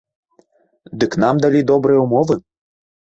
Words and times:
Дык 1.03 1.11
нам 1.23 1.41
далі 1.43 1.61
добрыя 1.73 1.99
ўмовы. 2.07 2.39